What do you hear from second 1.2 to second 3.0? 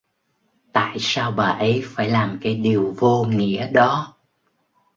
bà ấy phải làm cái điều